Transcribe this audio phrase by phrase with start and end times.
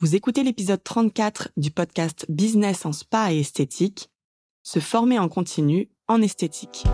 [0.00, 4.10] Vous écoutez l'épisode 34 du podcast Business en spa et esthétique,
[4.62, 6.84] se former en continu en esthétique.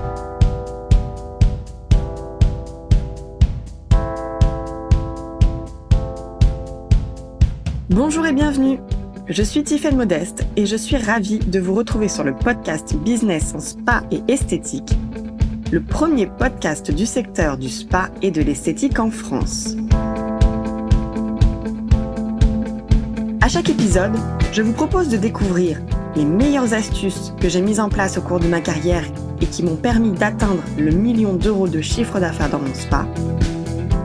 [7.91, 8.79] Bonjour et bienvenue.
[9.29, 13.55] Je suis Tiffaine Modeste et je suis ravie de vous retrouver sur le podcast Business
[13.55, 14.95] en spa et esthétique,
[15.71, 19.77] le premier podcast du secteur du spa et de l'esthétique en France.
[23.45, 24.15] À chaque épisode,
[24.53, 25.79] je vous propose de découvrir
[26.17, 29.05] les meilleures astuces que j'ai mises en place au cours de ma carrière
[29.43, 33.07] et qui m'ont permis d'atteindre le million d'euros de chiffre d'affaires dans mon spa,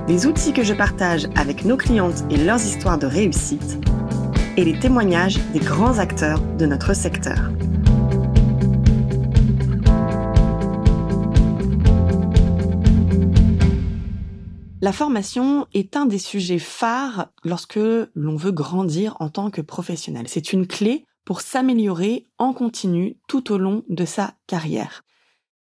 [0.10, 3.80] les outils que je partage avec nos clientes et leurs histoires de réussite,
[4.58, 7.50] et les témoignages des grands acteurs de notre secteur.
[14.82, 17.80] La formation est un des sujets phares lorsque
[18.14, 20.28] l'on veut grandir en tant que professionnel.
[20.30, 25.04] C'est une clé pour s'améliorer en continu tout au long de sa carrière.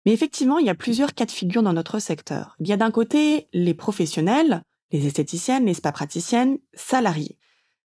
[0.06, 2.58] Mais effectivement, il y a plusieurs cas de figure dans notre secteur.
[2.60, 7.40] Il y a d'un côté les professionnels, les esthéticiennes, les spa praticiennes, salariés.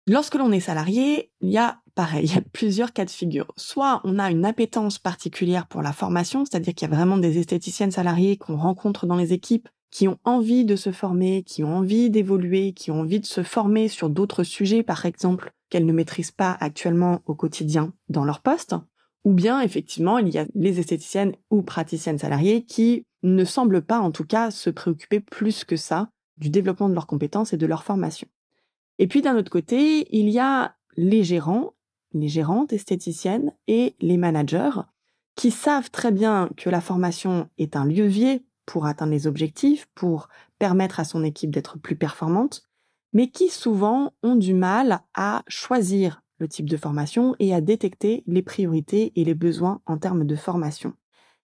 [0.08, 3.52] Lorsque l'on est salarié, il y a pareil, il y a plusieurs cas de figure.
[3.58, 7.38] Soit on a une appétence particulière pour la formation, c'est-à-dire qu'il y a vraiment des
[7.38, 11.77] esthéticiennes salariées qu'on rencontre dans les équipes qui ont envie de se former, qui ont
[11.77, 15.93] envie d'évoluer, qui ont envie de se former sur d'autres sujets, par exemple, qu'elles ne
[15.93, 18.75] maîtrisent pas actuellement au quotidien dans leur poste,
[19.23, 23.99] ou bien effectivement, il y a les esthéticiennes ou praticiennes salariées qui ne semblent pas
[23.99, 27.65] en tout cas se préoccuper plus que ça du développement de leurs compétences et de
[27.65, 28.27] leur formation.
[28.99, 31.73] Et puis d'un autre côté, il y a les gérants,
[32.13, 34.81] les gérantes esthéticiennes et les managers
[35.35, 40.30] qui savent très bien que la formation est un levier pour atteindre les objectifs, pour
[40.60, 42.62] permettre à son équipe d'être plus performante,
[43.14, 48.23] mais qui souvent ont du mal à choisir le type de formation et à détecter
[48.28, 50.94] les priorités et les besoins en termes de formation.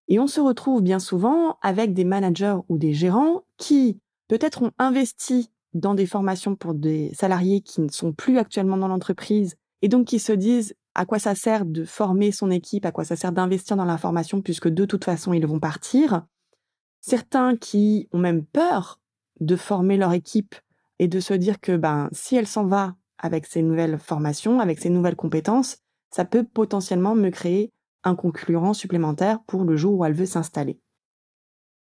[0.08, 4.72] Et on se retrouve bien souvent avec des managers ou des gérants qui peut-être ont
[4.78, 9.88] investi dans des formations pour des salariés qui ne sont plus actuellement dans l'entreprise et
[9.88, 13.16] donc qui se disent à quoi ça sert de former son équipe, à quoi ça
[13.16, 14.42] sert d'investir dans la formation?
[14.42, 16.26] Puisque de toute façon ils vont partir
[17.03, 18.99] certains qui ont même peur
[19.41, 20.55] de former leur équipe
[20.99, 24.80] et de se dire que ben si elle s'en va avec ces nouvelles formations, avec
[24.80, 25.77] ces nouvelles compétences,
[26.09, 27.71] ça peut potentiellement me créer
[28.03, 30.80] un concurrent supplémentaire pour le jour où elle veut s'installer.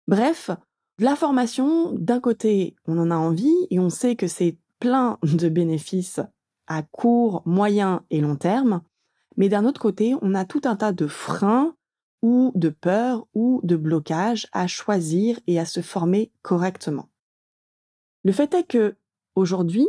[0.07, 0.51] Bref,
[0.99, 5.49] la formation, d'un côté, on en a envie et on sait que c'est plein de
[5.49, 6.19] bénéfices
[6.67, 8.81] à court, moyen et long terme,
[9.35, 11.75] mais d'un autre côté, on a tout un tas de freins
[12.21, 17.09] ou de peur ou de blocage à choisir et à se former correctement.
[18.23, 18.97] Le fait est que,
[19.35, 19.87] aujourd'hui,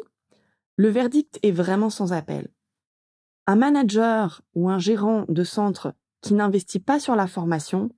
[0.77, 2.49] le verdict est vraiment sans appel.
[3.47, 7.91] Un manager ou un gérant de centre qui n'investit pas sur la formation,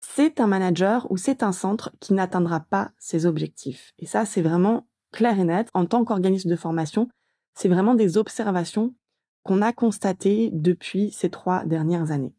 [0.00, 3.94] c'est un manager ou c'est un centre qui n'atteindra pas ses objectifs.
[3.98, 5.68] Et ça, c'est vraiment clair et net.
[5.74, 7.08] En tant qu'organisme de formation,
[7.54, 8.94] c'est vraiment des observations
[9.42, 12.34] qu'on a constatées depuis ces trois dernières années.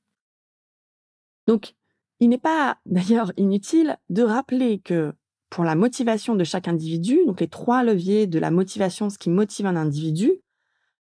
[1.47, 1.75] Donc,
[2.19, 5.13] il n'est pas d'ailleurs inutile de rappeler que
[5.49, 9.29] pour la motivation de chaque individu, donc les trois leviers de la motivation, ce qui
[9.29, 10.41] motive un individu,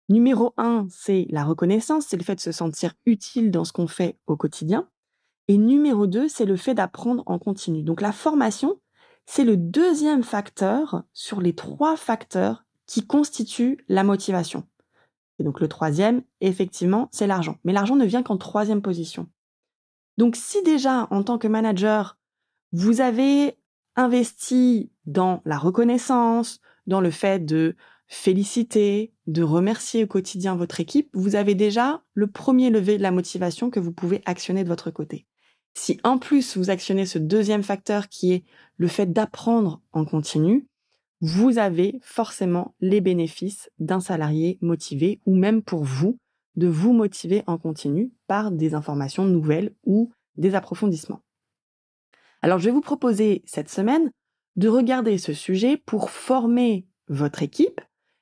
[0.10, 3.88] numéro un, c'est la reconnaissance, c'est le fait de se sentir utile dans ce qu'on
[3.88, 4.90] fait au quotidien.
[5.48, 7.84] Et numéro deux, c'est le fait d'apprendre en continu.
[7.84, 8.80] Donc la formation,
[9.26, 14.68] c'est le deuxième facteur sur les trois facteurs qui constituent la motivation.
[15.40, 17.58] Et donc le troisième, effectivement, c'est l'argent.
[17.64, 19.30] Mais l'argent ne vient qu'en troisième position.
[20.22, 22.20] Donc si déjà, en tant que manager,
[22.74, 23.58] vous avez
[23.96, 31.10] investi dans la reconnaissance, dans le fait de féliciter, de remercier au quotidien votre équipe,
[31.14, 34.92] vous avez déjà le premier levé de la motivation que vous pouvez actionner de votre
[34.92, 35.26] côté.
[35.74, 38.44] Si en plus vous actionnez ce deuxième facteur qui est
[38.78, 40.68] le fait d'apprendre en continu,
[41.22, 46.20] vous avez forcément les bénéfices d'un salarié motivé ou même pour vous
[46.56, 51.22] de vous motiver en continu par des informations nouvelles ou des approfondissements.
[52.42, 54.12] Alors je vais vous proposer cette semaine
[54.56, 57.82] de regarder ce sujet pour former votre équipe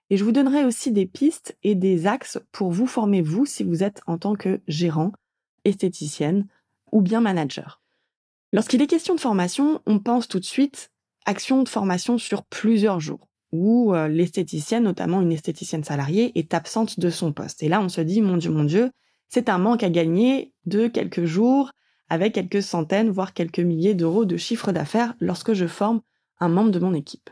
[0.09, 3.63] et je vous donnerai aussi des pistes et des axes pour vous former vous si
[3.63, 5.11] vous êtes en tant que gérant,
[5.65, 6.47] esthéticienne
[6.91, 7.81] ou bien manager.
[8.51, 10.91] Lorsqu'il est question de formation, on pense tout de suite
[11.25, 16.99] action de formation sur plusieurs jours où euh, l'esthéticienne, notamment une esthéticienne salariée, est absente
[16.99, 17.63] de son poste.
[17.63, 18.91] Et là, on se dit, mon Dieu, mon Dieu,
[19.27, 21.71] c'est un manque à gagner de quelques jours
[22.09, 26.01] avec quelques centaines, voire quelques milliers d'euros de chiffre d'affaires lorsque je forme
[26.39, 27.29] un membre de mon équipe.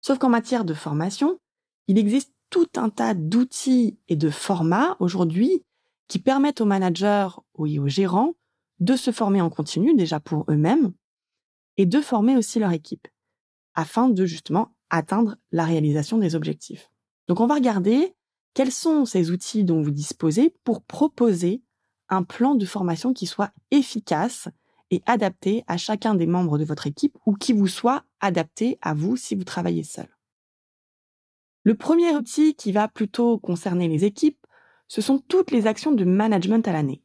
[0.00, 1.38] Sauf qu'en matière de formation,
[1.88, 5.64] il existe tout un tas d'outils et de formats aujourd'hui
[6.08, 8.34] qui permettent aux managers ou aux gérants
[8.80, 10.92] de se former en continu déjà pour eux-mêmes
[11.76, 13.08] et de former aussi leur équipe
[13.74, 16.90] afin de justement atteindre la réalisation des objectifs.
[17.28, 18.14] Donc on va regarder
[18.54, 21.62] quels sont ces outils dont vous disposez pour proposer
[22.08, 24.48] un plan de formation qui soit efficace
[24.90, 28.94] et adapté à chacun des membres de votre équipe ou qui vous soit adapté à
[28.94, 30.08] vous si vous travaillez seul.
[31.64, 34.46] Le premier outil qui va plutôt concerner les équipes,
[34.86, 37.03] ce sont toutes les actions de management à l'année.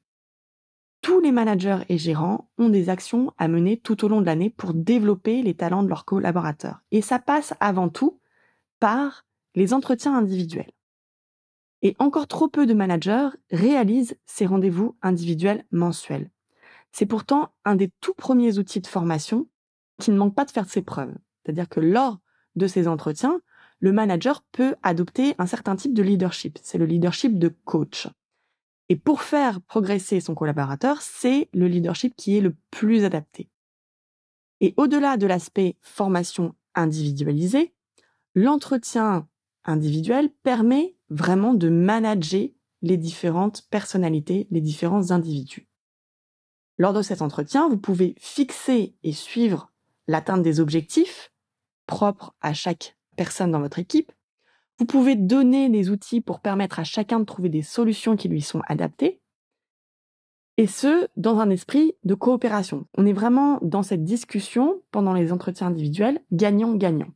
[1.01, 4.49] Tous les managers et gérants ont des actions à mener tout au long de l'année
[4.49, 6.81] pour développer les talents de leurs collaborateurs.
[6.91, 8.19] Et ça passe avant tout
[8.79, 9.25] par
[9.55, 10.71] les entretiens individuels.
[11.81, 16.29] Et encore trop peu de managers réalisent ces rendez-vous individuels mensuels.
[16.91, 19.47] C'est pourtant un des tout premiers outils de formation
[19.99, 21.15] qui ne manque pas de faire ses preuves.
[21.43, 22.19] C'est-à-dire que lors
[22.55, 23.39] de ces entretiens,
[23.79, 26.59] le manager peut adopter un certain type de leadership.
[26.61, 28.07] C'est le leadership de coach.
[28.89, 33.49] Et pour faire progresser son collaborateur, c'est le leadership qui est le plus adapté.
[34.61, 37.73] Et au-delà de l'aspect formation individualisée,
[38.35, 39.27] l'entretien
[39.63, 42.49] individuel permet vraiment de manager
[42.81, 45.67] les différentes personnalités, les différents individus.
[46.77, 49.71] Lors de cet entretien, vous pouvez fixer et suivre
[50.07, 51.31] l'atteinte des objectifs
[51.85, 54.11] propres à chaque personne dans votre équipe.
[54.79, 58.41] Vous pouvez donner des outils pour permettre à chacun de trouver des solutions qui lui
[58.41, 59.19] sont adaptées.
[60.55, 62.85] Et ce, dans un esprit de coopération.
[62.97, 67.09] On est vraiment dans cette discussion pendant les entretiens individuels gagnant-gagnant.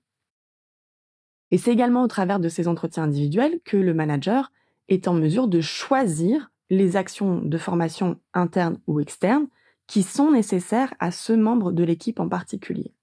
[1.51, 4.51] Et c'est également au travers de ces entretiens individuels que le manager
[4.89, 9.47] est en mesure de choisir les actions de formation interne ou externe
[9.87, 12.93] qui sont nécessaires à ce membre de l'équipe en particulier.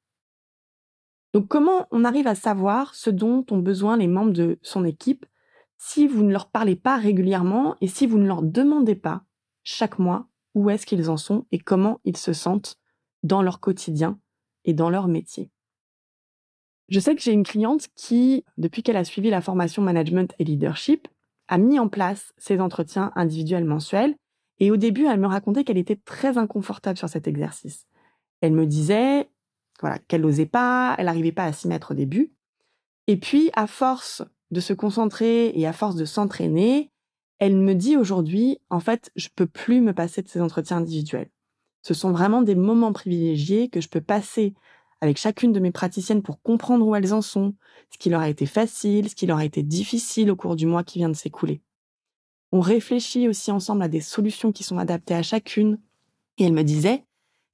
[1.32, 5.26] Donc comment on arrive à savoir ce dont ont besoin les membres de son équipe
[5.78, 9.22] si vous ne leur parlez pas régulièrement et si vous ne leur demandez pas
[9.62, 12.76] chaque mois où est-ce qu'ils en sont et comment ils se sentent
[13.22, 14.18] dans leur quotidien
[14.64, 15.50] et dans leur métier?
[16.88, 20.44] Je sais que j'ai une cliente qui, depuis qu'elle a suivi la formation management et
[20.44, 21.06] leadership,
[21.46, 24.16] a mis en place ces entretiens individuels mensuels
[24.58, 27.86] et au début, elle me racontait qu'elle était très inconfortable sur cet exercice.
[28.40, 29.30] Elle me disait,
[29.80, 32.32] voilà, qu'elle n'osait pas, elle n'arrivait pas à s'y mettre au début.
[33.06, 36.90] Et puis, à force de se concentrer et à force de s'entraîner,
[37.38, 41.30] elle me dit aujourd'hui, en fait, je peux plus me passer de ces entretiens individuels.
[41.82, 44.54] Ce sont vraiment des moments privilégiés que je peux passer
[45.00, 47.54] avec chacune de mes praticiennes pour comprendre où elles en sont,
[47.90, 50.66] ce qui leur a été facile, ce qui leur a été difficile au cours du
[50.66, 51.62] mois qui vient de s'écouler.
[52.52, 55.80] On réfléchit aussi ensemble à des solutions qui sont adaptées à chacune.
[56.36, 57.04] Et elle me disait,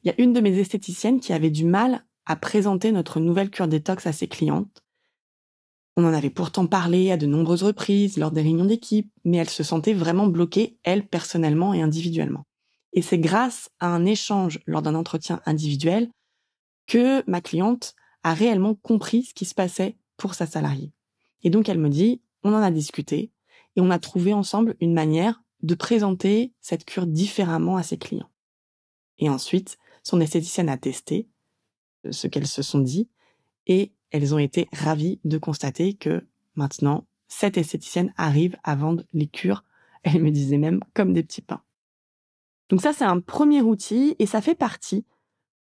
[0.03, 3.51] il y a une de mes esthéticiennes qui avait du mal à présenter notre nouvelle
[3.51, 4.83] cure détox à ses clientes.
[5.97, 9.49] On en avait pourtant parlé à de nombreuses reprises lors des réunions d'équipe, mais elle
[9.49, 12.45] se sentait vraiment bloquée, elle, personnellement et individuellement.
[12.93, 16.11] Et c'est grâce à un échange lors d'un entretien individuel
[16.87, 20.93] que ma cliente a réellement compris ce qui se passait pour sa salariée.
[21.43, 23.31] Et donc elle me dit, on en a discuté,
[23.77, 28.31] et on a trouvé ensemble une manière de présenter cette cure différemment à ses clients.
[29.19, 31.29] Et ensuite, son esthéticienne a testé
[32.11, 33.09] ce qu'elles se sont dit
[33.67, 36.25] et elles ont été ravies de constater que
[36.55, 39.65] maintenant, cette esthéticienne arrive à vendre les cures,
[40.03, 41.63] elle me disait même comme des petits pains.
[42.69, 45.05] Donc ça, c'est un premier outil et ça fait partie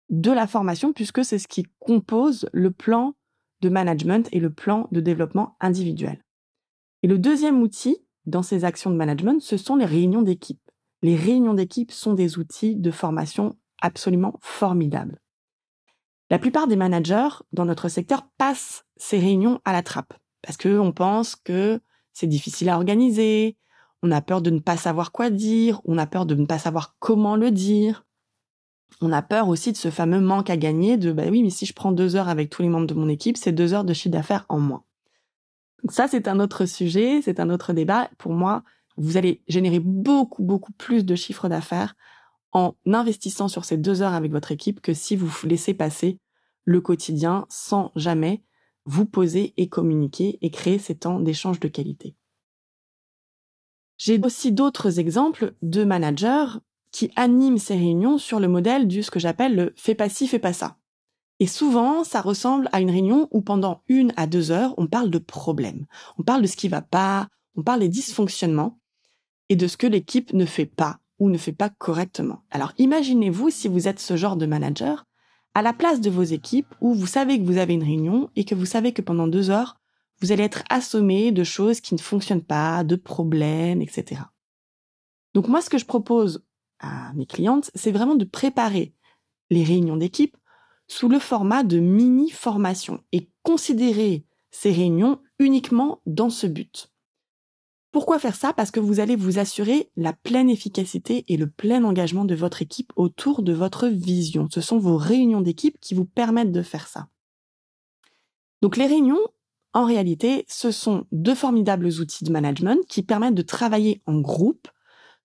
[0.08, 3.14] de la formation puisque c'est ce qui compose le plan
[3.60, 6.24] de management et le plan de développement individuel.
[7.02, 10.60] Et le deuxième outil dans ces actions de management, ce sont les réunions d'équipe.
[11.02, 15.20] Les réunions d'équipe sont des outils de formation absolument formidables.
[16.30, 20.92] La plupart des managers dans notre secteur passent ces réunions à la trappe parce qu'on
[20.92, 21.80] pense que
[22.12, 23.56] c'est difficile à organiser,
[24.02, 26.58] on a peur de ne pas savoir quoi dire, on a peur de ne pas
[26.58, 28.06] savoir comment le dire.
[29.02, 31.66] On a peur aussi de ce fameux manque à gagner de bah oui, mais si
[31.66, 33.92] je prends deux heures avec tous les membres de mon équipe, c'est deux heures de
[33.92, 34.84] chiffre d'affaires en moins
[35.88, 38.10] ça, c'est un autre sujet, c'est un autre débat.
[38.18, 38.62] Pour moi,
[38.96, 41.94] vous allez générer beaucoup, beaucoup plus de chiffre d'affaires
[42.52, 46.18] en investissant sur ces deux heures avec votre équipe que si vous laissez passer
[46.64, 48.42] le quotidien sans jamais
[48.84, 52.16] vous poser et communiquer et créer ces temps d'échange de qualité.
[53.98, 56.58] J'ai aussi d'autres exemples de managers
[56.90, 60.26] qui animent ces réunions sur le modèle du ce que j'appelle le fais pas ci,
[60.26, 60.78] fais pas ça.
[61.38, 65.10] Et souvent, ça ressemble à une réunion où pendant une à deux heures, on parle
[65.10, 65.86] de problèmes.
[66.18, 68.78] On parle de ce qui va pas, on parle des dysfonctionnements
[69.48, 72.42] et de ce que l'équipe ne fait pas ou ne fait pas correctement.
[72.50, 75.06] Alors imaginez-vous si vous êtes ce genre de manager
[75.54, 78.44] à la place de vos équipes où vous savez que vous avez une réunion et
[78.44, 79.76] que vous savez que pendant deux heures,
[80.20, 84.22] vous allez être assommé de choses qui ne fonctionnent pas, de problèmes, etc.
[85.34, 86.44] Donc moi, ce que je propose
[86.78, 88.94] à mes clientes, c'est vraiment de préparer
[89.50, 90.36] les réunions d'équipe
[90.88, 96.89] sous le format de mini-formation et considérer ces réunions uniquement dans ce but.
[97.92, 98.52] Pourquoi faire ça?
[98.52, 102.62] Parce que vous allez vous assurer la pleine efficacité et le plein engagement de votre
[102.62, 104.48] équipe autour de votre vision.
[104.52, 107.08] Ce sont vos réunions d'équipe qui vous permettent de faire ça.
[108.62, 109.20] Donc les réunions,
[109.72, 114.68] en réalité, ce sont deux formidables outils de management qui permettent de travailler en groupe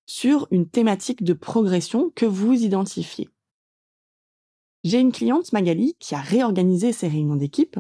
[0.07, 3.29] sur une thématique de progression que vous identifiez.
[4.83, 7.77] J'ai une cliente, Magali, qui a réorganisé ses réunions d'équipe.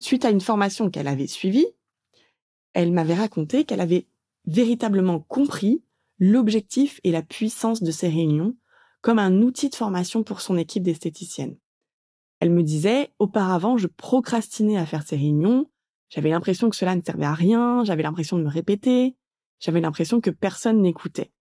[0.00, 1.66] Suite à une formation qu'elle avait suivie,
[2.72, 4.06] elle m'avait raconté qu'elle avait
[4.46, 5.84] véritablement compris
[6.18, 8.56] l'objectif et la puissance de ces réunions
[9.00, 11.56] comme un outil de formation pour son équipe d'esthéticiennes.
[12.40, 15.70] Elle me disait, auparavant, je procrastinais à faire ces réunions,
[16.08, 19.16] j'avais l'impression que cela ne servait à rien, j'avais l'impression de me répéter,
[19.60, 21.32] j'avais l'impression que personne n'écoutait.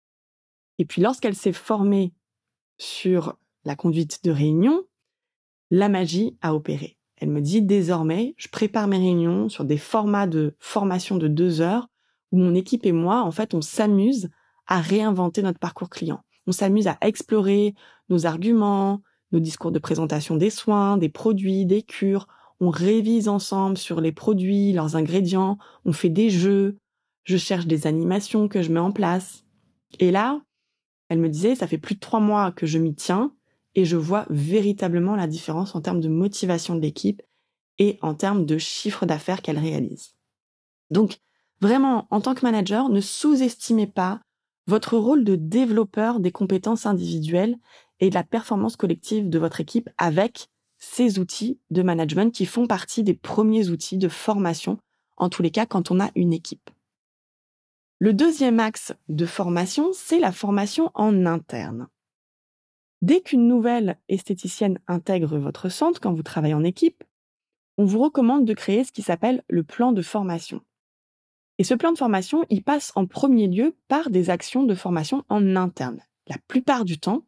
[0.79, 2.15] Et puis lorsqu'elle s'est formée
[2.79, 4.85] sur la conduite de réunion,
[5.71, 6.97] la magie a opéré.
[7.17, 11.61] Elle me dit désormais, je prépare mes réunions sur des formats de formation de deux
[11.61, 11.89] heures
[12.33, 14.29] où mon équipe et moi, en fait, on s'amuse
[14.67, 16.21] à réinventer notre parcours client.
[16.47, 17.75] On s'amuse à explorer
[18.09, 22.27] nos arguments, nos discours de présentation des soins, des produits, des cures.
[22.61, 25.59] On révise ensemble sur les produits, leurs ingrédients.
[25.85, 26.79] On fait des jeux.
[27.25, 29.45] Je cherche des animations que je mets en place.
[29.99, 30.41] Et là,
[31.09, 33.35] elle me disait, ça fait plus de trois mois que je m'y tiens
[33.75, 37.23] et je vois véritablement la différence en termes de motivation de l'équipe
[37.79, 40.15] et en termes de chiffre d'affaires qu'elle réalise.
[40.91, 41.21] Donc,
[41.61, 44.21] vraiment, en tant que manager, ne sous-estimez pas
[44.67, 47.57] votre rôle de développeur des compétences individuelles
[47.99, 50.49] et de la performance collective de votre équipe avec
[50.79, 54.79] ces outils de management qui font partie des premiers outils de formation,
[55.17, 56.71] en tous les cas quand on a une équipe.
[57.99, 61.89] Le deuxième axe de formation, c'est la formation en interne.
[63.03, 67.05] Dès qu'une nouvelle esthéticienne intègre votre centre quand vous travaillez en équipe,
[67.77, 70.63] on vous recommande de créer ce qui s'appelle le plan de formation.
[71.61, 75.25] Et ce plan de formation, il passe en premier lieu par des actions de formation
[75.29, 76.01] en interne.
[76.27, 77.27] La plupart du temps,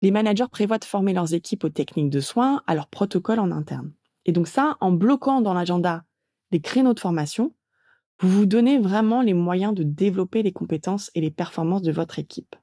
[0.00, 3.50] les managers prévoient de former leurs équipes aux techniques de soins, à leurs protocoles en
[3.50, 3.92] interne.
[4.24, 6.06] Et donc ça, en bloquant dans l'agenda
[6.50, 7.54] des créneaux de formation,
[8.20, 12.18] vous vous donnez vraiment les moyens de développer les compétences et les performances de votre
[12.18, 12.56] équipe.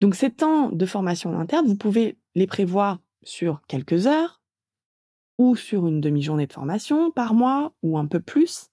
[0.00, 4.40] Donc ces temps de formation interne, vous pouvez les prévoir sur quelques heures
[5.36, 8.71] ou sur une demi-journée de formation par mois ou un peu plus.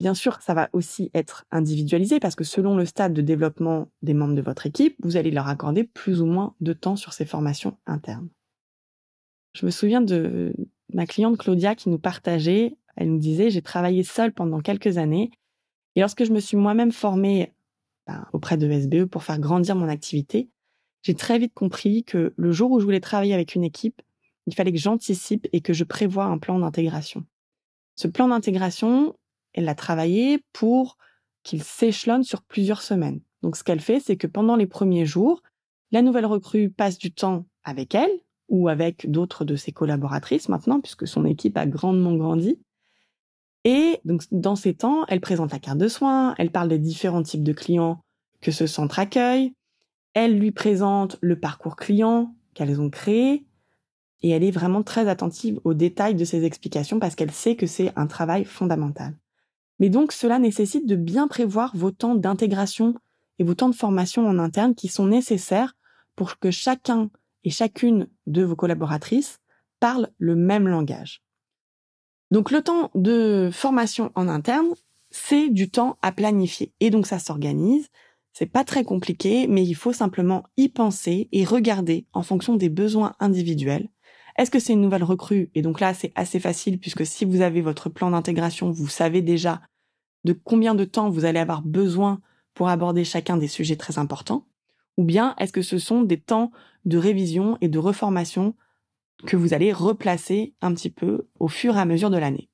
[0.00, 4.14] Bien sûr, ça va aussi être individualisé parce que selon le stade de développement des
[4.14, 7.26] membres de votre équipe, vous allez leur accorder plus ou moins de temps sur ces
[7.26, 8.28] formations internes.
[9.52, 10.54] Je me souviens de
[10.92, 15.30] ma cliente Claudia qui nous partageait elle nous disait, j'ai travaillé seule pendant quelques années.
[15.96, 17.52] Et lorsque je me suis moi-même formée
[18.06, 20.50] ben, auprès de SBE pour faire grandir mon activité,
[21.02, 24.02] j'ai très vite compris que le jour où je voulais travailler avec une équipe,
[24.46, 27.24] il fallait que j'anticipe et que je prévoie un plan d'intégration.
[27.96, 29.16] Ce plan d'intégration,
[29.54, 30.96] elle l'a travaillé pour
[31.42, 33.20] qu'il s'échelonne sur plusieurs semaines.
[33.42, 35.42] Donc ce qu'elle fait, c'est que pendant les premiers jours,
[35.92, 38.10] la nouvelle recrue passe du temps avec elle
[38.48, 42.58] ou avec d'autres de ses collaboratrices maintenant, puisque son équipe a grandement grandi.
[43.64, 47.22] Et donc, dans ces temps, elle présente la carte de soins, elle parle des différents
[47.22, 48.00] types de clients
[48.40, 49.52] que ce centre accueille,
[50.14, 53.46] elle lui présente le parcours client qu'elles ont créé,
[54.22, 57.66] et elle est vraiment très attentive aux détails de ses explications parce qu'elle sait que
[57.66, 59.16] c'est un travail fondamental.
[59.80, 62.94] Mais donc, cela nécessite de bien prévoir vos temps d'intégration
[63.38, 65.74] et vos temps de formation en interne qui sont nécessaires
[66.14, 67.10] pour que chacun
[67.44, 69.40] et chacune de vos collaboratrices
[69.80, 71.22] parle le même langage.
[72.30, 74.68] Donc le temps de formation en interne,
[75.10, 76.72] c'est du temps à planifier.
[76.80, 77.88] Et donc ça s'organise.
[78.32, 82.68] C'est pas très compliqué, mais il faut simplement y penser et regarder en fonction des
[82.68, 83.88] besoins individuels.
[84.36, 85.50] Est-ce que c'est une nouvelle recrue?
[85.54, 89.22] Et donc là, c'est assez facile puisque si vous avez votre plan d'intégration, vous savez
[89.22, 89.60] déjà
[90.24, 92.20] de combien de temps vous allez avoir besoin
[92.54, 94.46] pour aborder chacun des sujets très importants.
[94.96, 96.50] Ou bien est-ce que ce sont des temps
[96.84, 98.54] de révision et de reformation
[99.26, 102.50] que vous allez replacer un petit peu au fur et à mesure de l'année?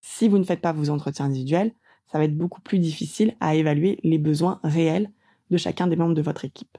[0.00, 1.72] Si vous ne faites pas vos entretiens individuels,
[2.10, 5.10] ça va être beaucoup plus difficile à évaluer les besoins réels
[5.50, 6.78] de chacun des membres de votre équipe.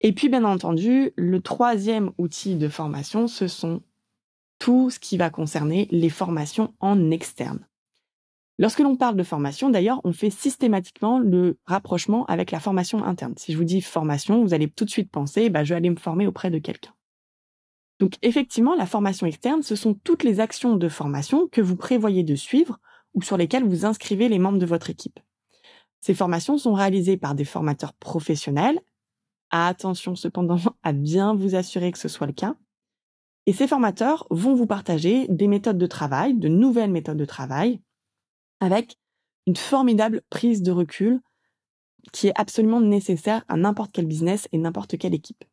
[0.00, 3.82] Et puis, bien entendu, le troisième outil de formation, ce sont
[4.58, 7.66] tout ce qui va concerner les formations en externe.
[8.60, 13.32] Lorsque l'on parle de formation, d'ailleurs, on fait systématiquement le rapprochement avec la formation interne.
[13.38, 15.88] Si je vous dis formation, vous allez tout de suite penser, bah, je vais aller
[15.88, 16.92] me former auprès de quelqu'un.
[18.00, 22.22] Donc effectivement, la formation externe, ce sont toutes les actions de formation que vous prévoyez
[22.22, 22.78] de suivre
[23.14, 25.20] ou sur lesquelles vous inscrivez les membres de votre équipe.
[26.02, 28.78] Ces formations sont réalisées par des formateurs professionnels.
[29.48, 32.56] Attention cependant à bien vous assurer que ce soit le cas.
[33.46, 37.80] Et ces formateurs vont vous partager des méthodes de travail, de nouvelles méthodes de travail,
[38.60, 38.96] avec
[39.46, 41.20] une formidable prise de recul
[42.12, 45.44] qui est absolument nécessaire à n'importe quel business et n'importe quelle équipe.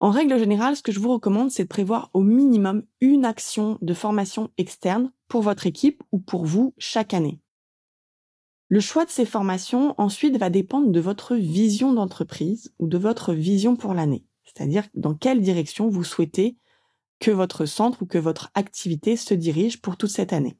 [0.00, 3.78] En règle générale, ce que je vous recommande, c'est de prévoir au minimum une action
[3.82, 7.38] de formation externe pour votre équipe ou pour vous chaque année.
[8.68, 13.34] Le choix de ces formations ensuite va dépendre de votre vision d'entreprise ou de votre
[13.34, 16.56] vision pour l'année, c'est-à-dire dans quelle direction vous souhaitez
[17.18, 20.56] que votre centre ou que votre activité se dirige pour toute cette année.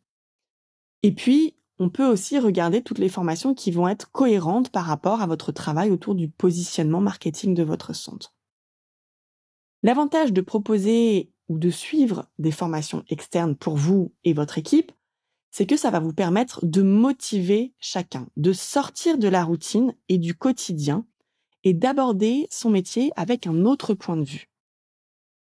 [1.03, 5.23] Et puis, on peut aussi regarder toutes les formations qui vont être cohérentes par rapport
[5.23, 8.35] à votre travail autour du positionnement marketing de votre centre.
[9.83, 14.93] L'avantage de proposer ou de suivre des formations externes pour vous et votre équipe,
[15.51, 20.19] c'est que ça va vous permettre de motiver chacun, de sortir de la routine et
[20.19, 21.07] du quotidien
[21.65, 24.50] et d'aborder son métier avec un autre point de vue.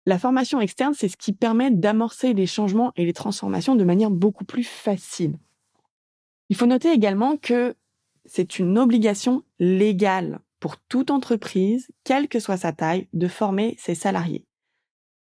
[0.09, 4.11] La formation externe, c'est ce qui permet d'amorcer les changements et les transformations de manière
[4.11, 5.39] beaucoup plus facile.
[6.49, 7.75] Il faut noter également que
[8.25, 13.95] c'est une obligation légale pour toute entreprise, quelle que soit sa taille, de former ses
[13.95, 14.47] salariés.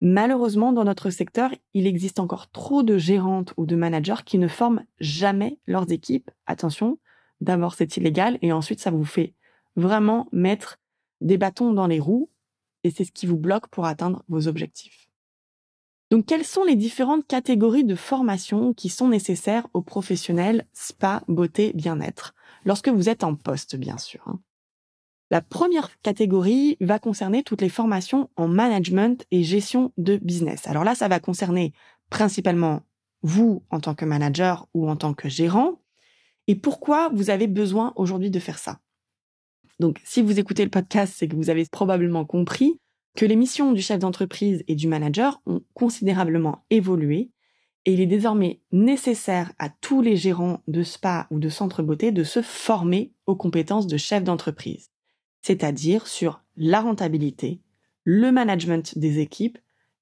[0.00, 4.49] Malheureusement, dans notre secteur, il existe encore trop de gérantes ou de managers qui ne
[4.49, 6.30] forment jamais leurs équipes.
[6.47, 6.99] Attention,
[7.42, 9.35] d'abord c'est illégal et ensuite ça vous fait
[9.76, 10.78] vraiment mettre
[11.21, 12.30] des bâtons dans les roues
[12.88, 15.09] et c'est ce qui vous bloque pour atteindre vos objectifs.
[16.11, 21.73] Donc, quelles sont les différentes catégories de formation qui sont nécessaires aux professionnels spa, beauté,
[21.75, 24.23] bien-être, lorsque vous êtes en poste, bien sûr.
[24.26, 24.40] Hein.
[25.30, 30.66] La première catégorie va concerner toutes les formations en management et gestion de business.
[30.66, 31.75] Alors là, ça va concerner
[32.09, 32.80] principalement
[33.23, 35.83] vous en tant que manager ou en tant que gérant.
[36.47, 38.80] Et pourquoi vous avez besoin aujourd'hui de faire ça?
[39.78, 42.81] Donc, si vous écoutez le podcast, c'est que vous avez probablement compris
[43.16, 47.31] que les missions du chef d'entreprise et du manager ont considérablement évolué
[47.85, 52.12] et il est désormais nécessaire à tous les gérants de spa ou de centre beauté
[52.12, 54.90] de se former aux compétences de chef d'entreprise,
[55.42, 57.61] c'est-à-dire sur la rentabilité,
[58.05, 59.59] le management des équipes,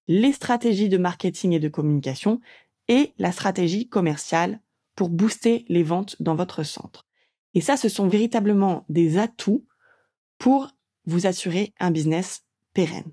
[0.09, 2.40] les stratégies de marketing et de communication
[2.88, 4.61] et la stratégie commerciale
[4.94, 7.07] pour booster les ventes dans votre centre.
[7.55, 9.65] Et ça, ce sont véritablement des atouts
[10.38, 10.68] pour
[11.07, 12.44] vous assurer un business
[12.75, 13.11] pérenne.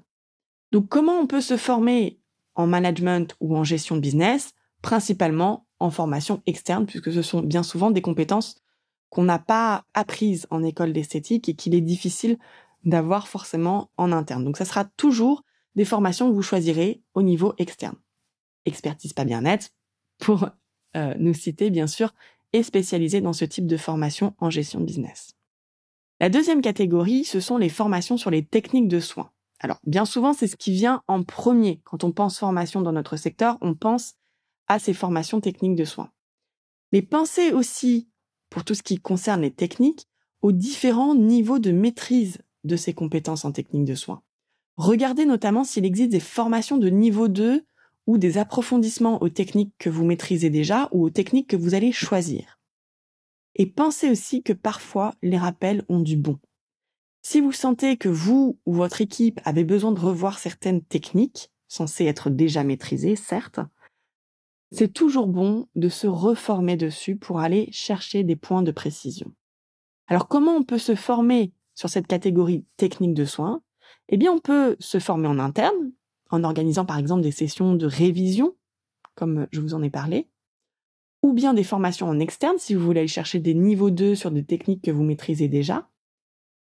[0.71, 2.19] Donc comment on peut se former
[2.55, 4.53] en management ou en gestion de business?
[4.81, 8.55] Principalement en formation externe, puisque ce sont bien souvent des compétences
[9.09, 12.38] qu'on n'a pas apprises en école d'esthétique et qu'il est difficile
[12.83, 14.43] d'avoir forcément en interne.
[14.43, 15.43] Donc ça sera toujours
[15.75, 17.95] des formations que vous choisirez au niveau externe.
[18.65, 19.69] Expertise pas bien-être,
[20.17, 20.49] pour
[20.95, 22.13] euh, nous citer bien sûr,
[22.53, 25.36] est spécialisé dans ce type de formation en gestion de business.
[26.23, 29.29] La deuxième catégorie, ce sont les formations sur les techniques de soins.
[29.59, 31.81] Alors, bien souvent, c'est ce qui vient en premier.
[31.83, 34.13] Quand on pense formation dans notre secteur, on pense
[34.69, 36.12] à ces formations techniques de soins.
[36.93, 38.07] Mais pensez aussi,
[38.49, 40.07] pour tout ce qui concerne les techniques,
[40.41, 44.21] aux différents niveaux de maîtrise de ces compétences en techniques de soins.
[44.77, 47.65] Regardez notamment s'il existe des formations de niveau 2
[48.07, 51.91] ou des approfondissements aux techniques que vous maîtrisez déjà ou aux techniques que vous allez
[51.91, 52.62] choisir.
[53.55, 56.39] Et pensez aussi que parfois les rappels ont du bon.
[57.21, 62.05] Si vous sentez que vous ou votre équipe avez besoin de revoir certaines techniques, censées
[62.05, 63.59] être déjà maîtrisées, certes,
[64.71, 69.31] c'est toujours bon de se reformer dessus pour aller chercher des points de précision.
[70.07, 73.61] Alors comment on peut se former sur cette catégorie technique de soins?
[74.09, 75.93] Eh bien, on peut se former en interne,
[76.29, 78.55] en organisant par exemple des sessions de révision,
[79.15, 80.27] comme je vous en ai parlé,
[81.23, 84.29] ou bien des formations en externe si vous voulez aller chercher des niveaux 2 sur
[84.29, 85.89] des techniques que vous maîtrisez déjà,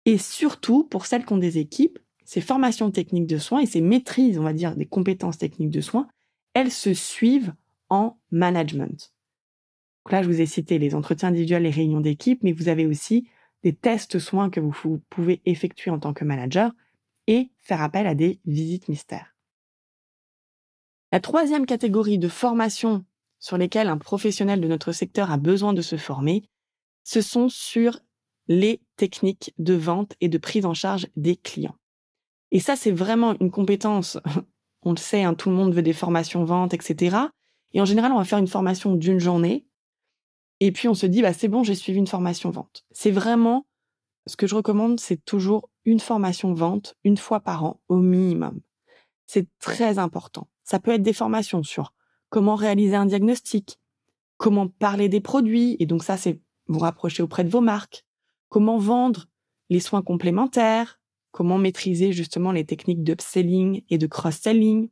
[0.06, 3.80] et surtout, pour celles qui ont des équipes, ces formations techniques de soins et ces
[3.80, 6.08] maîtrises, on va dire, des compétences techniques de soins,
[6.54, 7.54] elles se suivent
[7.88, 9.12] en management.
[10.04, 12.86] Donc là, je vous ai cité les entretiens individuels, les réunions d'équipe, mais vous avez
[12.86, 13.28] aussi
[13.62, 16.72] des tests soins que vous pouvez effectuer en tant que manager
[17.26, 19.36] et faire appel à des visites mystères.
[21.12, 23.04] La troisième catégorie de formation
[23.40, 26.44] sur lesquelles un professionnel de notre secteur a besoin de se former,
[27.02, 27.98] ce sont sur
[28.46, 31.76] les techniques de vente et de prise en charge des clients.
[32.52, 34.18] Et ça, c'est vraiment une compétence.
[34.82, 37.16] On le sait, hein, tout le monde veut des formations vente, etc.
[37.72, 39.66] Et en général, on va faire une formation d'une journée.
[40.58, 42.84] Et puis on se dit, bah, c'est bon, j'ai suivi une formation vente.
[42.90, 43.66] C'est vraiment,
[44.26, 48.60] ce que je recommande, c'est toujours une formation vente une fois par an au minimum.
[49.26, 50.48] c'est très important.
[50.64, 51.92] Ça peut être des formations sur
[52.30, 53.78] comment réaliser un diagnostic,
[54.38, 58.04] comment parler des produits, et donc ça, c'est vous rapprocher auprès de vos marques,
[58.48, 59.26] comment vendre
[59.68, 60.98] les soins complémentaires,
[61.32, 64.88] comment maîtriser justement les techniques d'upselling et de cross-selling.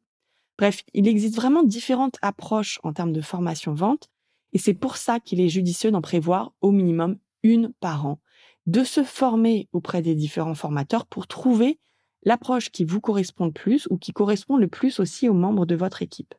[0.58, 4.08] Bref, il existe vraiment différentes approches en termes de formation-vente,
[4.52, 8.20] et c'est pour ça qu'il est judicieux d'en prévoir au minimum une par an,
[8.66, 11.78] de se former auprès des différents formateurs pour trouver
[12.22, 15.76] l'approche qui vous correspond le plus ou qui correspond le plus aussi aux membres de
[15.76, 16.34] votre équipe.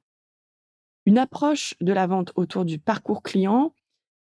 [1.10, 3.74] Une approche de la vente autour du parcours client,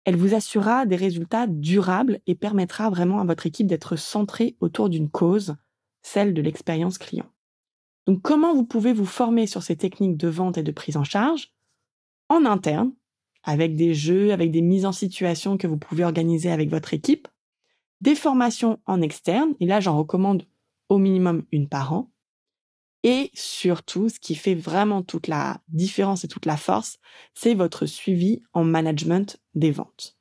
[0.05, 4.89] elle vous assurera des résultats durables et permettra vraiment à votre équipe d'être centrée autour
[4.89, 5.55] d'une cause,
[6.01, 7.29] celle de l'expérience client.
[8.07, 11.03] Donc comment vous pouvez vous former sur ces techniques de vente et de prise en
[11.03, 11.53] charge?
[12.27, 12.91] En interne,
[13.43, 17.27] avec des jeux, avec des mises en situation que vous pouvez organiser avec votre équipe,
[18.01, 20.47] des formations en externe, et là j'en recommande
[20.89, 22.11] au minimum une par an,
[23.03, 26.99] et surtout, ce qui fait vraiment toute la différence et toute la force,
[27.33, 30.17] c'est votre suivi en management des ventes.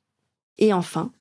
[0.57, 1.13] Et enfin,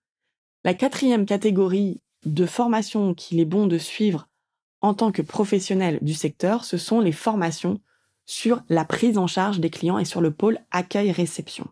[0.64, 4.29] la quatrième catégorie de formation qu'il est bon de suivre
[4.81, 7.81] en tant que professionnel du secteur, ce sont les formations
[8.27, 11.68] sur la prise en charge des clients et sur le pôle accueil-réception.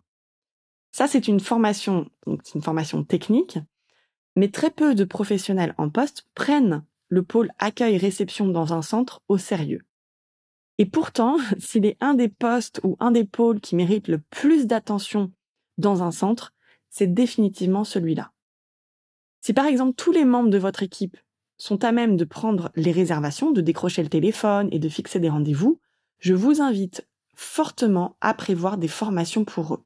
[0.93, 3.59] Ça, c'est une formation, donc une formation technique,
[4.35, 9.37] mais très peu de professionnels en poste prennent le pôle accueil-réception dans un centre au
[9.37, 9.81] sérieux.
[10.77, 14.65] Et pourtant, s'il est un des postes ou un des pôles qui mérite le plus
[14.65, 15.31] d'attention
[15.77, 16.53] dans un centre,
[16.89, 18.31] c'est définitivement celui-là.
[19.41, 21.17] Si par exemple tous les membres de votre équipe
[21.57, 25.29] sont à même de prendre les réservations, de décrocher le téléphone et de fixer des
[25.29, 25.79] rendez-vous,
[26.19, 29.83] je vous invite fortement à prévoir des formations pour eux.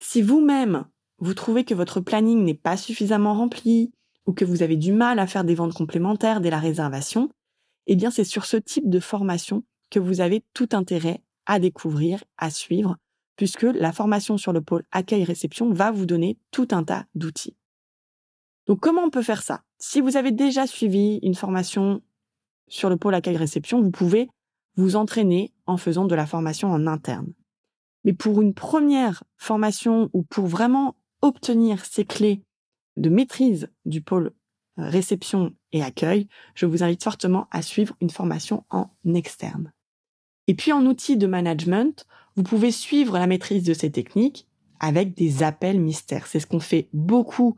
[0.00, 0.86] Si vous-même,
[1.18, 3.92] vous trouvez que votre planning n'est pas suffisamment rempli
[4.26, 7.30] ou que vous avez du mal à faire des ventes complémentaires dès la réservation,
[7.86, 12.24] eh bien c'est sur ce type de formation que vous avez tout intérêt à découvrir,
[12.36, 12.96] à suivre,
[13.36, 17.56] puisque la formation sur le pôle accueil-réception va vous donner tout un tas d'outils.
[18.66, 19.62] Donc comment on peut faire ça?
[19.78, 22.02] Si vous avez déjà suivi une formation
[22.68, 24.28] sur le pôle accueil-réception, vous pouvez
[24.76, 27.32] vous entraîner en faisant de la formation en interne.
[28.04, 32.42] Mais pour une première formation ou pour vraiment obtenir ces clés
[32.96, 34.32] de maîtrise du pôle
[34.78, 39.72] euh, réception et accueil, je vous invite fortement à suivre une formation en externe.
[40.48, 42.06] Et puis en outil de management,
[42.36, 44.46] vous pouvez suivre la maîtrise de ces techniques
[44.78, 46.26] avec des appels mystères.
[46.26, 47.56] C'est ce qu'on fait beaucoup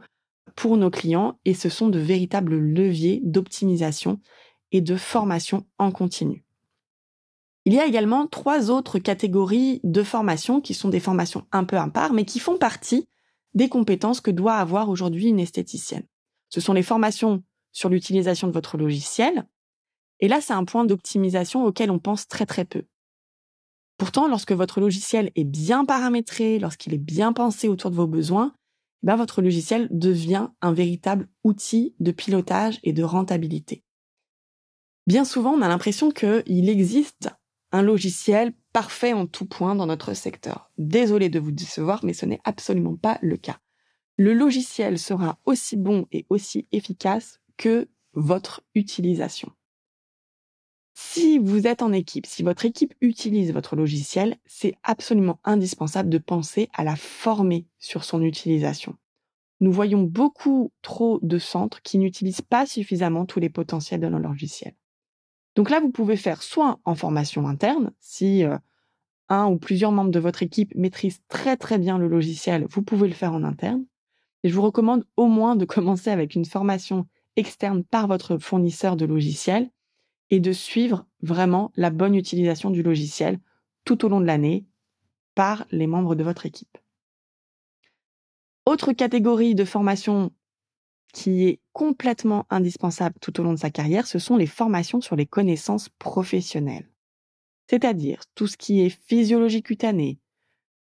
[0.55, 4.21] pour nos clients et ce sont de véritables leviers d'optimisation
[4.73, 6.45] et de formation en continu.
[7.65, 11.77] Il y a également trois autres catégories de formations qui sont des formations un peu
[11.93, 13.07] part, mais qui font partie
[13.55, 16.07] des compétences que doit avoir aujourd'hui une esthéticienne.
[16.49, 19.47] Ce sont les formations sur l'utilisation de votre logiciel.
[20.21, 22.85] Et là, c'est un point d'optimisation auquel on pense très très peu.
[23.99, 28.55] Pourtant, lorsque votre logiciel est bien paramétré, lorsqu'il est bien pensé autour de vos besoins,
[29.03, 33.85] ben votre logiciel devient un véritable outil de pilotage et de rentabilité.
[35.07, 37.31] Bien souvent, on a l'impression qu'il existe
[37.73, 40.71] un logiciel parfait en tout point dans notre secteur.
[40.79, 43.59] Désolé de vous décevoir, mais ce n'est absolument pas le cas.
[44.17, 49.53] Le logiciel sera aussi bon et aussi efficace que votre utilisation.
[50.95, 56.19] Si vous êtes en équipe, si votre équipe utilise votre logiciel, c'est absolument indispensable de
[56.19, 58.97] penser à la former sur son utilisation.
[59.61, 64.19] Nous voyons beaucoup trop de centres qui n'utilisent pas suffisamment tous les potentiels de nos
[64.19, 64.75] logiciels.
[65.59, 68.57] Donc là, vous pouvez faire soit en formation interne, si euh,
[69.29, 73.09] un ou plusieurs membres de votre équipe maîtrisent très très bien le logiciel, vous pouvez
[73.09, 73.85] le faire en interne.
[74.45, 79.05] Je vous recommande au moins de commencer avec une formation externe par votre fournisseur de
[79.05, 79.69] logiciel
[80.31, 83.41] et de suivre vraiment la bonne utilisation du logiciel
[83.85, 84.65] tout au long de l'année
[85.35, 86.79] par les membres de votre équipe.
[88.65, 90.31] Autre catégorie de formation
[91.13, 95.17] qui est complètement indispensable tout au long de sa carrière, ce sont les formations sur
[95.17, 96.89] les connaissances professionnelles.
[97.69, 100.19] C'est-à-dire tout ce qui est physiologie cutanée,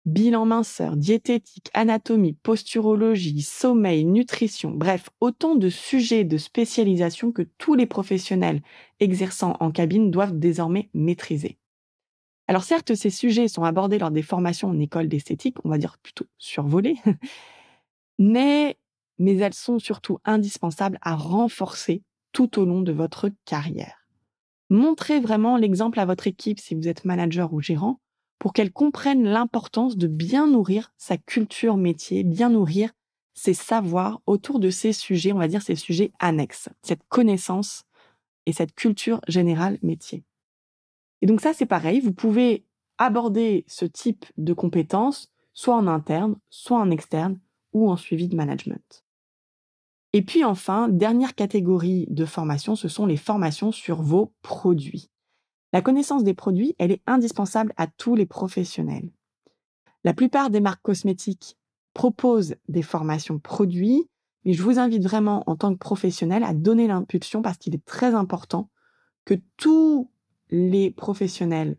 [0.04, 7.74] bilan minceur, diététique, anatomie, posturologie, sommeil, nutrition, bref, autant de sujets de spécialisation que tous
[7.74, 8.62] les professionnels
[9.00, 11.58] exerçant en cabine doivent désormais maîtriser.
[12.46, 15.96] Alors certes, ces sujets sont abordés lors des formations en école d'esthétique, on va dire
[16.02, 16.96] plutôt survolés,
[18.18, 18.76] mais
[19.18, 24.09] mais elles sont surtout indispensables à renforcer tout au long de votre carrière.
[24.70, 28.00] Montrez vraiment l'exemple à votre équipe si vous êtes manager ou gérant
[28.38, 32.90] pour qu'elle comprenne l'importance de bien nourrir sa culture métier, bien nourrir
[33.35, 37.85] ses savoirs autour de ces sujets, on va dire ces sujets annexes, cette connaissance
[38.46, 40.24] et cette culture générale métier.
[41.22, 42.64] Et donc ça, c'est pareil, vous pouvez
[42.98, 47.38] aborder ce type de compétences soit en interne, soit en externe
[47.74, 49.04] ou en suivi de management.
[50.14, 55.10] Et puis enfin, dernière catégorie de formation, ce sont les formations sur vos produits.
[55.72, 59.10] La connaissance des produits, elle est indispensable à tous les professionnels.
[60.04, 61.56] La plupart des marques cosmétiques
[61.94, 64.08] proposent des formations produits,
[64.44, 67.84] mais je vous invite vraiment en tant que professionnel à donner l'impulsion parce qu'il est
[67.84, 68.70] très important
[69.24, 70.08] que tous
[70.50, 71.76] les professionnels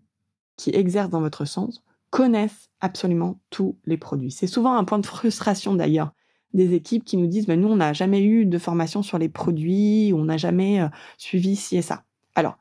[0.57, 1.84] qui exercent dans votre sens
[2.15, 4.31] connaissent absolument tous les produits.
[4.31, 6.13] C'est souvent un point de frustration d'ailleurs
[6.53, 9.27] des équipes qui nous disent, ben, nous, on n'a jamais eu de formation sur les
[9.27, 12.03] produits, on n'a jamais euh, suivi ci et ça.
[12.33, 12.57] Alors,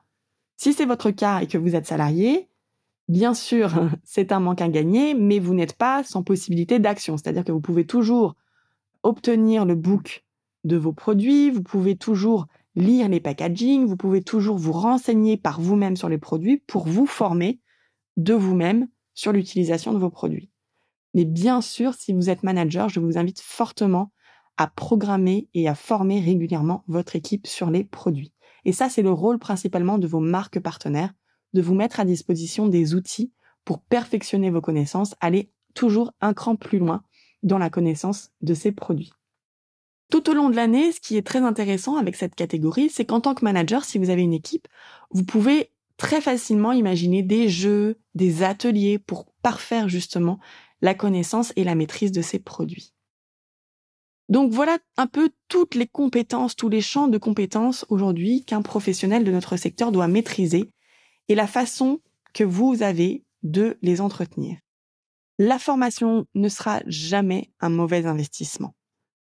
[0.57, 2.49] si c'est votre cas et que vous êtes salarié,
[3.07, 3.71] bien sûr,
[4.03, 7.17] c'est un manque à gagner, mais vous n'êtes pas sans possibilité d'action.
[7.17, 8.35] C'est-à-dire que vous pouvez toujours
[9.05, 10.25] obtenir le book
[10.65, 15.61] de vos produits, vous pouvez toujours lire les packaging, vous pouvez toujours vous renseigner par
[15.61, 17.61] vous-même sur les produits pour vous former
[18.17, 20.51] de vous-même sur l'utilisation de vos produits.
[21.15, 24.13] Mais bien sûr, si vous êtes manager, je vous invite fortement
[24.57, 28.33] à programmer et à former régulièrement votre équipe sur les produits.
[28.65, 31.13] Et ça, c'est le rôle principalement de vos marques partenaires,
[31.53, 33.33] de vous mettre à disposition des outils
[33.65, 37.03] pour perfectionner vos connaissances, aller toujours un cran plus loin
[37.43, 39.13] dans la connaissance de ces produits.
[40.11, 43.21] Tout au long de l'année, ce qui est très intéressant avec cette catégorie, c'est qu'en
[43.21, 44.69] tant que manager, si vous avez une équipe,
[45.11, 50.39] vous pouvez très facilement imaginer des jeux, des ateliers pour parfaire justement
[50.81, 52.93] la connaissance et la maîtrise de ces produits.
[54.29, 59.25] Donc voilà un peu toutes les compétences, tous les champs de compétences aujourd'hui qu'un professionnel
[59.25, 60.71] de notre secteur doit maîtriser
[61.29, 62.01] et la façon
[62.33, 64.59] que vous avez de les entretenir.
[65.39, 68.75] La formation ne sera jamais un mauvais investissement.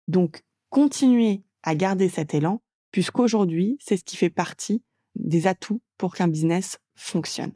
[0.08, 4.82] Donc continuez à garder cet élan puisqu'aujourd'hui, c'est ce qui fait partie
[5.14, 7.52] des atouts pour qu'un business fonctionne.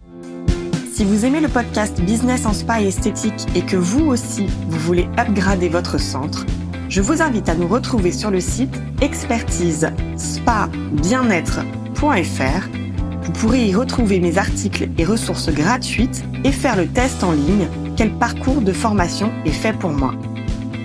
[0.93, 4.79] Si vous aimez le podcast Business en Spa et Esthétique et que vous aussi, vous
[4.81, 6.45] voulez upgrader votre centre,
[6.91, 12.69] je vous invite à nous retrouver sur le site expertise spa bien-être.fr.
[13.23, 17.67] Vous pourrez y retrouver mes articles et ressources gratuites et faire le test en ligne
[17.97, 20.15] quel parcours de formation est fait pour moi.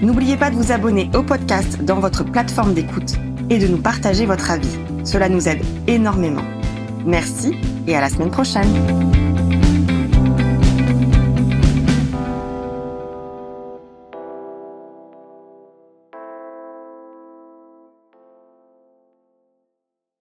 [0.02, 3.18] N'oubliez pas de vous abonner au podcast dans votre plateforme d'écoute
[3.50, 4.78] et de nous partager votre avis.
[5.04, 6.59] Cela nous aide énormément.
[7.06, 7.56] Merci
[7.88, 9.19] et à la semaine prochaine.